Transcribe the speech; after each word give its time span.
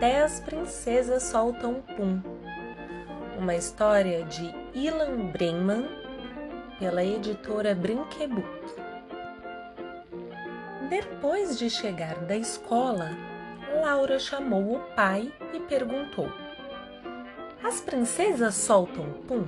As 0.00 0.38
princesas 0.38 1.24
soltam 1.24 1.82
pum. 1.96 2.22
Uma 3.36 3.56
história 3.56 4.22
de 4.22 4.54
Ilan 4.72 5.32
Brenman 5.32 5.88
pela 6.78 7.02
editora 7.02 7.74
Brinquebook. 7.74 8.46
Depois 10.88 11.58
de 11.58 11.68
chegar 11.68 12.14
da 12.26 12.36
escola, 12.36 13.10
Laura 13.82 14.20
chamou 14.20 14.76
o 14.76 14.80
pai 14.94 15.32
e 15.52 15.58
perguntou: 15.58 16.30
As 17.64 17.80
princesas 17.80 18.54
soltam 18.54 19.04
pum? 19.26 19.44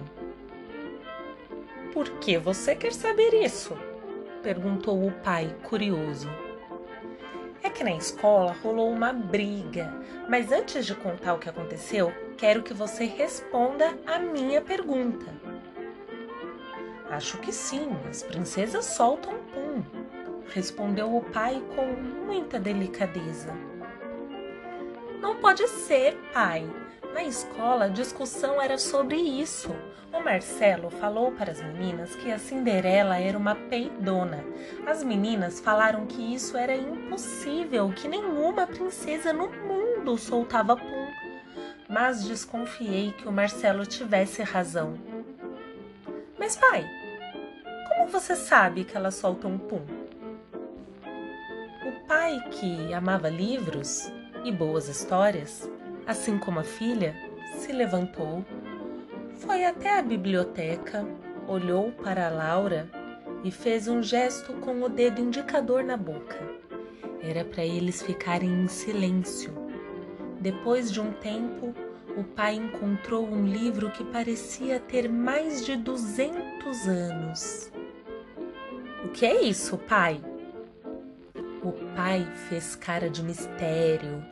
Por 1.92 2.10
que 2.18 2.36
você 2.38 2.74
quer 2.74 2.92
saber 2.92 3.34
isso? 3.34 3.78
perguntou 4.42 5.06
o 5.06 5.12
pai, 5.12 5.54
curioso. 5.62 6.28
Que 7.80 7.84
na 7.84 7.96
escola 7.96 8.54
rolou 8.62 8.92
uma 8.92 9.10
briga, 9.10 9.90
mas 10.28 10.52
antes 10.52 10.84
de 10.84 10.94
contar 10.94 11.32
o 11.32 11.38
que 11.38 11.48
aconteceu, 11.48 12.12
quero 12.36 12.62
que 12.62 12.74
você 12.74 13.06
responda 13.06 13.98
a 14.06 14.18
minha 14.18 14.60
pergunta. 14.60 15.24
Acho 17.08 17.38
que 17.38 17.50
sim, 17.50 17.88
as 18.06 18.22
princesas 18.22 18.84
soltam 18.84 19.32
pum, 19.54 19.82
respondeu 20.52 21.16
o 21.16 21.24
pai 21.24 21.62
com 21.74 21.86
muita 22.26 22.60
delicadeza. 22.60 23.56
Não 25.18 25.36
pode 25.36 25.66
ser, 25.66 26.18
pai. 26.34 26.68
Na 27.12 27.24
escola, 27.24 27.86
a 27.86 27.88
discussão 27.88 28.60
era 28.60 28.78
sobre 28.78 29.16
isso. 29.16 29.74
O 30.12 30.20
Marcelo 30.20 30.90
falou 30.90 31.32
para 31.32 31.52
as 31.52 31.62
meninas 31.62 32.14
que 32.16 32.30
a 32.30 32.38
Cinderela 32.38 33.18
era 33.18 33.36
uma 33.36 33.54
peidona. 33.54 34.44
As 34.86 35.02
meninas 35.02 35.60
falaram 35.60 36.06
que 36.06 36.34
isso 36.34 36.56
era 36.56 36.74
impossível, 36.74 37.90
que 37.90 38.08
nenhuma 38.08 38.66
princesa 38.66 39.32
no 39.32 39.48
mundo 39.48 40.16
soltava 40.16 40.76
pum. 40.76 41.06
Mas 41.88 42.24
desconfiei 42.24 43.12
que 43.12 43.28
o 43.28 43.32
Marcelo 43.32 43.84
tivesse 43.84 44.42
razão. 44.42 44.94
Mas, 46.38 46.56
pai, 46.56 46.88
como 47.88 48.08
você 48.08 48.34
sabe 48.34 48.84
que 48.84 48.96
elas 48.96 49.14
soltam 49.14 49.58
pum? 49.58 49.84
O 51.86 52.06
pai, 52.06 52.40
que 52.50 52.94
amava 52.94 53.28
livros 53.28 54.12
e 54.44 54.50
boas 54.50 54.88
histórias, 54.88 55.68
assim 56.10 56.36
como 56.36 56.58
a 56.58 56.64
filha, 56.64 57.14
se 57.56 57.70
levantou, 57.70 58.44
foi 59.36 59.64
até 59.64 59.96
a 59.96 60.02
biblioteca, 60.02 61.06
olhou 61.46 61.92
para 61.92 62.28
Laura 62.28 62.90
e 63.44 63.50
fez 63.52 63.86
um 63.86 64.02
gesto 64.02 64.54
com 64.54 64.82
o 64.82 64.88
dedo 64.88 65.20
indicador 65.20 65.84
na 65.84 65.96
boca. 65.96 66.36
Era 67.22 67.44
para 67.44 67.64
eles 67.64 68.02
ficarem 68.02 68.50
em 68.50 68.66
silêncio. 68.66 69.52
Depois 70.40 70.90
de 70.90 71.00
um 71.00 71.12
tempo, 71.12 71.72
o 72.16 72.24
pai 72.24 72.56
encontrou 72.56 73.24
um 73.24 73.46
livro 73.46 73.88
que 73.90 74.02
parecia 74.02 74.80
ter 74.80 75.08
mais 75.08 75.64
de 75.64 75.76
200 75.76 76.88
anos. 76.88 77.72
O 79.04 79.10
que 79.10 79.24
é 79.24 79.42
isso, 79.42 79.78
pai? 79.78 80.20
O 81.62 81.70
pai 81.94 82.26
fez 82.48 82.74
cara 82.74 83.08
de 83.08 83.22
mistério, 83.22 84.24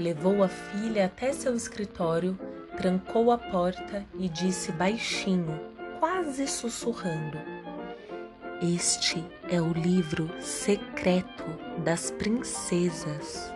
levou 0.00 0.42
a 0.42 0.48
filha 0.48 1.04
até 1.04 1.32
seu 1.32 1.54
escritório, 1.54 2.38
trancou 2.76 3.30
a 3.30 3.38
porta 3.38 4.04
e 4.18 4.28
disse 4.28 4.72
baixinho, 4.72 5.60
quase 6.00 6.46
sussurrando: 6.46 7.38
Este 8.62 9.24
é 9.48 9.60
o 9.60 9.72
livro 9.72 10.30
secreto 10.40 11.44
das 11.84 12.10
princesas. 12.10 13.52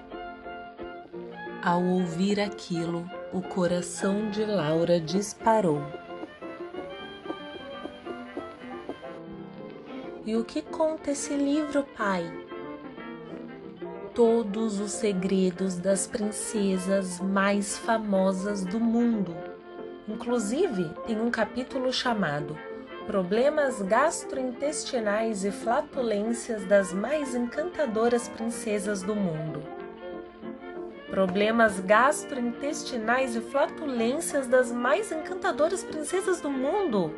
Ao 1.62 1.82
ouvir 1.82 2.38
aquilo, 2.38 3.10
o 3.32 3.40
coração 3.40 4.30
de 4.30 4.44
Laura 4.44 5.00
disparou. 5.00 5.80
E 10.26 10.36
o 10.36 10.44
que 10.44 10.60
conta 10.60 11.10
esse 11.10 11.34
livro, 11.34 11.84
pai? 11.96 12.43
Todos 14.14 14.78
os 14.78 14.92
segredos 14.92 15.74
das 15.74 16.06
princesas 16.06 17.18
mais 17.20 17.76
famosas 17.76 18.64
do 18.64 18.78
mundo. 18.78 19.36
Inclusive, 20.06 20.88
tem 21.04 21.20
um 21.20 21.32
capítulo 21.32 21.92
chamado 21.92 22.56
Problemas 23.08 23.82
gastrointestinais 23.82 25.44
e 25.44 25.50
flatulências 25.50 26.64
das 26.64 26.92
mais 26.92 27.34
encantadoras 27.34 28.28
princesas 28.28 29.02
do 29.02 29.16
mundo. 29.16 29.60
Problemas 31.10 31.80
gastrointestinais 31.80 33.34
e 33.34 33.40
flatulências 33.40 34.46
das 34.46 34.70
mais 34.70 35.10
encantadoras 35.10 35.82
princesas 35.82 36.40
do 36.40 36.48
mundo? 36.48 37.12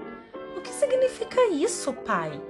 O 0.56 0.62
que 0.62 0.70
significa 0.70 1.46
isso, 1.50 1.92
pai? 1.92 2.40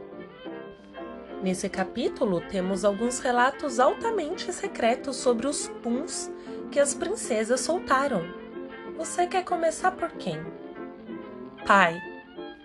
Nesse 1.42 1.68
capítulo, 1.68 2.40
temos 2.40 2.84
alguns 2.84 3.18
relatos 3.18 3.78
altamente 3.78 4.52
secretos 4.52 5.16
sobre 5.16 5.46
os 5.46 5.68
puns 5.82 6.30
que 6.70 6.80
as 6.80 6.94
princesas 6.94 7.60
soltaram. 7.60 8.24
Você 8.96 9.26
quer 9.26 9.44
começar 9.44 9.90
por 9.92 10.10
quem? 10.12 10.40
Pai, 11.66 12.00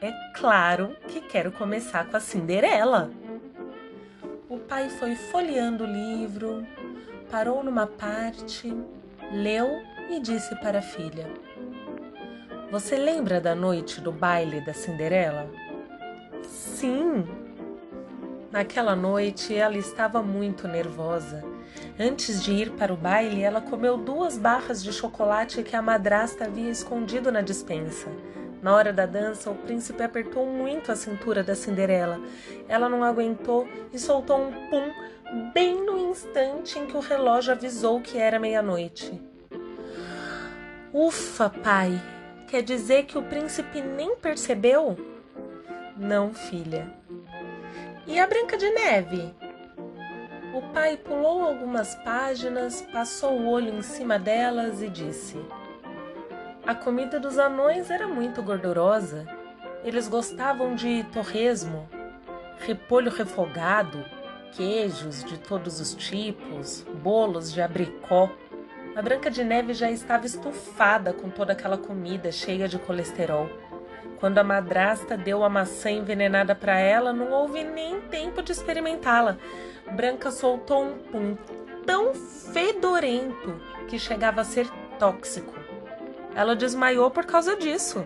é 0.02 0.12
claro 0.36 0.96
que 1.08 1.22
quero 1.22 1.52
começar 1.52 2.10
com 2.10 2.18
a 2.18 2.20
Cinderela. 2.20 3.12
O 4.50 4.58
pai 4.58 4.90
foi 4.90 5.16
folheando 5.16 5.84
o 5.84 5.88
livro, 5.88 6.66
parou 7.30 7.64
numa 7.64 7.86
parte, 7.86 8.74
leu 9.31 9.68
e 10.10 10.20
disse 10.20 10.56
para 10.62 10.80
a 10.80 10.81
filha: 10.81 11.28
Você 12.72 12.96
lembra 12.96 13.40
da 13.42 13.54
noite 13.54 14.00
do 14.02 14.12
baile 14.12 14.62
da 14.62 14.74
Cinderela? 14.74 15.50
Sim, 16.44 17.26
Naquela 18.51 18.97
noite 18.97 19.56
ela 19.56 19.78
estava 19.78 20.22
muito 20.22 20.67
nervosa. 20.67 21.41
Antes 21.97 22.44
de 22.44 22.51
ir 22.51 22.72
para 22.72 22.94
o 22.94 22.97
baile, 22.97 23.41
ela 23.41 23.62
comeu 23.62 23.95
duas 23.95 24.38
barras 24.38 24.84
de 24.84 24.91
chocolate 24.91 25.63
que 25.63 25.75
a 25.75 25.81
madrasta 25.81 26.45
havia 26.45 26.69
escondido 26.69 27.31
na 27.31 27.39
dispensa. 27.41 28.09
Na 28.62 28.75
hora 28.75 28.91
da 28.91 29.06
dança, 29.06 29.50
o 29.50 29.56
príncipe 29.56 30.03
apertou 30.03 30.45
muito 30.45 30.91
a 30.91 30.95
cintura 30.97 31.41
da 31.41 31.56
Cinderela. 31.56 32.19
Ela 32.67 32.89
não 32.89 33.03
aguentou 33.03 33.67
e 33.94 33.97
soltou 33.97 34.41
um 34.41 34.51
pum 34.69 34.91
bem 35.53 35.85
no 35.85 35.97
instante 35.97 36.78
em 36.78 36.85
que 36.85 36.97
o 36.97 37.00
relógio 37.00 37.53
avisou 37.53 38.01
que 38.01 38.18
era 38.18 38.38
meia-noite. 38.38 39.19
Ufa, 40.94 41.50
pai! 41.50 42.00
Quer 42.47 42.63
dizer 42.63 43.06
que 43.06 43.18
o 43.18 43.23
príncipe 43.23 43.81
nem 43.81 44.18
percebeu? 44.18 44.97
Não, 45.95 46.33
filha. 46.33 47.00
E 48.07 48.19
a 48.19 48.25
Branca 48.25 48.57
de 48.57 48.67
Neve? 48.72 49.31
O 50.56 50.62
pai 50.73 50.97
pulou 50.97 51.44
algumas 51.44 51.94
páginas, 51.95 52.81
passou 52.91 53.39
o 53.39 53.47
olho 53.47 53.78
em 53.78 53.81
cima 53.84 54.17
delas 54.17 54.81
e 54.81 54.89
disse: 54.89 55.38
A 56.66 56.73
comida 56.73 57.19
dos 57.19 57.38
anões 57.38 57.91
era 57.91 58.07
muito 58.07 58.41
gordurosa. 58.41 59.28
Eles 59.84 60.07
gostavam 60.07 60.73
de 60.75 61.03
torresmo, 61.13 61.88
repolho 62.57 63.12
refogado, 63.12 64.03
queijos 64.51 65.23
de 65.23 65.38
todos 65.38 65.79
os 65.79 65.94
tipos, 65.94 66.83
bolos 67.03 67.53
de 67.53 67.62
abricó. 67.62 68.31
A 68.95 69.01
Branca 69.01 69.29
de 69.29 69.44
Neve 69.44 69.75
já 69.75 69.91
estava 69.91 70.25
estufada 70.25 71.13
com 71.13 71.29
toda 71.29 71.53
aquela 71.53 71.78
comida 71.78 72.31
cheia 72.31 72.68
de 72.68 72.79
colesterol. 72.79 73.47
Quando 74.22 74.38
a 74.38 74.44
madrasta 74.44 75.18
deu 75.18 75.44
a 75.44 75.50
maçã 75.50 75.90
envenenada 75.90 76.54
para 76.54 76.78
ela, 76.78 77.12
não 77.12 77.32
houve 77.32 77.64
nem 77.64 78.00
tempo 78.01 78.44
de 78.44 78.51
experimentá-la. 78.51 79.36
Branca 79.94 80.30
soltou 80.30 80.84
um 80.84 80.94
pum 80.95 81.38
tão 81.88 82.13
fedorento 82.13 83.60
que 83.88 83.98
chegava 83.98 84.42
a 84.42 84.44
ser 84.44 84.69
tóxico. 85.00 85.56
Ela 86.36 86.56
desmaiou 86.56 87.10
por 87.10 87.25
causa 87.25 87.56
disso. 87.56 88.06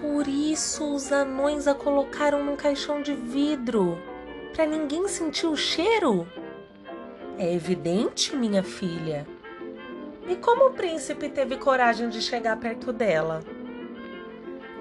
Por 0.00 0.26
isso 0.26 0.94
os 0.94 1.12
anões 1.12 1.68
a 1.68 1.74
colocaram 1.74 2.42
num 2.42 2.56
caixão 2.56 3.02
de 3.02 3.12
vidro, 3.12 4.00
para 4.54 4.64
ninguém 4.64 5.06
sentir 5.06 5.46
o 5.46 5.54
cheiro. 5.54 6.26
É 7.38 7.52
evidente, 7.52 8.34
minha 8.34 8.62
filha. 8.62 9.26
E 10.26 10.34
como 10.36 10.68
o 10.68 10.72
príncipe 10.72 11.28
teve 11.28 11.58
coragem 11.58 12.08
de 12.08 12.22
chegar 12.22 12.56
perto 12.56 12.90
dela? 12.90 13.42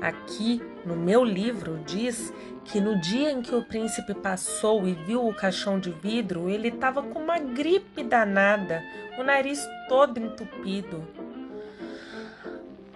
Aqui 0.01 0.59
no 0.83 0.95
meu 0.95 1.23
livro 1.23 1.79
diz 1.85 2.33
que 2.65 2.81
no 2.81 2.99
dia 2.99 3.31
em 3.31 3.41
que 3.41 3.53
o 3.53 3.63
príncipe 3.63 4.15
passou 4.15 4.87
e 4.87 4.93
viu 4.93 5.27
o 5.27 5.33
caixão 5.33 5.79
de 5.79 5.91
vidro, 5.91 6.49
ele 6.49 6.69
estava 6.69 7.03
com 7.03 7.19
uma 7.19 7.37
gripe 7.37 8.03
danada, 8.03 8.83
o 9.19 9.23
nariz 9.23 9.63
todo 9.87 10.19
entupido. 10.19 11.07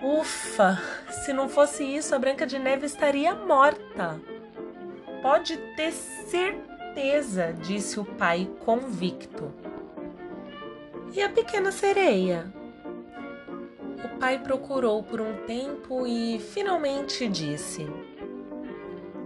Ufa! 0.01 0.81
Se 1.09 1.31
não 1.31 1.47
fosse 1.47 1.83
isso, 1.83 2.13
a 2.15 2.19
Branca 2.19 2.45
de 2.45 2.57
Neve 2.57 2.87
estaria 2.87 3.35
morta. 3.35 4.19
Pode 5.21 5.57
ter 5.75 5.91
certeza, 5.91 7.53
disse 7.53 7.99
o 7.99 8.05
pai 8.05 8.49
convicto. 8.65 9.51
E 11.13 11.21
a 11.21 11.29
pequena 11.29 11.71
sereia? 11.71 12.51
O 14.05 14.19
pai 14.19 14.37
procurou 14.37 15.01
por 15.01 15.19
um 15.19 15.33
tempo 15.47 16.05
e 16.05 16.37
finalmente 16.37 17.27
disse: 17.27 17.87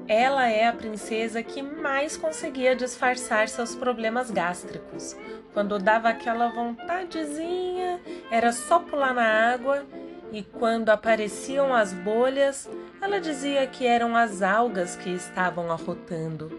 Ela 0.08 0.48
é 0.48 0.68
a 0.68 0.72
princesa 0.72 1.44
que 1.44 1.62
mais 1.62 2.16
conseguia 2.16 2.74
disfarçar 2.78 3.50
seus 3.50 3.76
problemas 3.76 4.32
gástricos. 4.32 5.18
Quando 5.54 5.78
dava 5.80 6.08
aquela 6.08 6.48
vontadezinha, 6.48 8.00
era 8.32 8.54
só 8.54 8.80
pular 8.80 9.14
na 9.14 9.52
água 9.52 9.86
e 10.32 10.44
quando 10.44 10.92
apareciam 10.92 11.74
as 11.74 11.92
bolhas, 11.92 12.70
ela 13.02 13.20
dizia 13.20 13.68
que 13.68 13.86
eram 13.86 14.16
as 14.16 14.42
algas 14.42 14.96
que 14.96 15.10
estavam 15.10 15.70
arrotando. 15.70 16.58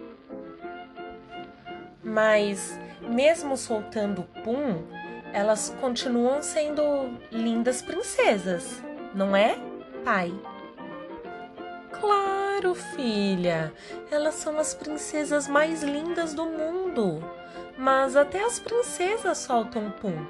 Mas, 2.04 2.78
mesmo 3.00 3.56
soltando 3.56 4.24
pum, 4.44 4.84
elas 5.32 5.74
continuam 5.80 6.42
sendo 6.42 6.82
lindas 7.30 7.82
princesas, 7.82 8.82
não 9.14 9.34
é, 9.34 9.56
pai? 10.04 10.32
Claro, 12.00 12.74
filha, 12.74 13.72
elas 14.10 14.34
são 14.34 14.58
as 14.58 14.74
princesas 14.74 15.48
mais 15.48 15.82
lindas 15.82 16.34
do 16.34 16.44
mundo. 16.46 17.22
Mas 17.76 18.16
até 18.16 18.44
as 18.44 18.58
princesas 18.58 19.38
soltam 19.38 19.90
pum. 19.90 20.26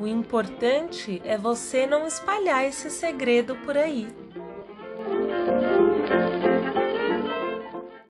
O 0.00 0.06
importante 0.06 1.20
é 1.24 1.36
você 1.36 1.86
não 1.86 2.06
espalhar 2.06 2.64
esse 2.64 2.90
segredo 2.90 3.56
por 3.56 3.76
aí. 3.76 4.08